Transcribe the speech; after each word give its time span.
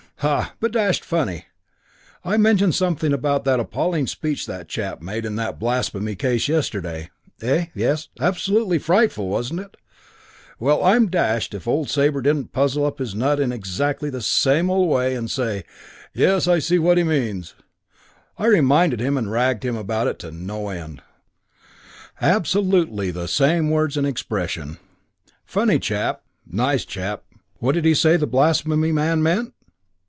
Ha! 0.21 0.53
But 0.59 0.71
dashed 0.73 1.03
funny 1.03 1.45
I 2.23 2.37
mentioned 2.37 2.75
something 2.75 3.11
about 3.11 3.43
that 3.45 3.59
appalling 3.59 4.05
speech 4.05 4.45
that 4.45 4.67
chap 4.67 5.01
made 5.01 5.25
in 5.25 5.35
that 5.37 5.57
blasphemy 5.59 6.13
case 6.15 6.47
yesterday.... 6.47 7.09
Eh? 7.41 7.65
yes, 7.73 8.07
absolutely 8.19 8.77
frightful, 8.77 9.27
wasn't 9.29 9.61
it? 9.61 9.77
well, 10.59 10.83
I'm 10.83 11.09
dashed 11.09 11.55
if 11.55 11.67
old 11.67 11.89
Sabre 11.89 12.21
didn't 12.21 12.51
puzzle 12.53 12.85
up 12.85 12.99
his 12.99 13.15
nut 13.15 13.39
in 13.39 13.51
exactly 13.51 14.11
the 14.11 14.21
same 14.21 14.69
old 14.69 14.91
way 14.91 15.15
and 15.15 15.27
say, 15.27 15.63
'Yes, 16.13 16.45
but 16.45 16.51
I 16.51 16.59
see 16.59 16.77
what 16.77 16.99
he 16.99 17.03
means.' 17.03 17.55
I 18.37 18.45
reminded 18.45 18.99
him 18.99 19.17
and 19.17 19.31
ragged 19.31 19.65
him 19.65 19.75
about 19.75 20.05
it 20.05 20.31
no 20.31 20.69
end. 20.69 21.01
Absolutely 22.21 23.09
the 23.09 23.27
same 23.27 23.71
words 23.71 23.97
and 23.97 24.05
expression. 24.05 24.77
Funny 25.45 25.79
chap... 25.79 26.21
nice 26.45 26.85
chap.... 26.85 27.23
"What 27.57 27.71
did 27.73 27.85
he 27.85 27.95
say 27.95 28.17
the 28.17 28.27
blasphemy 28.27 28.91
man 28.91 29.23
meant? 29.23 29.55